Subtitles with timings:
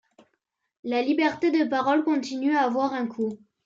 [0.83, 3.37] La liberté de parole continue à avoir un coût.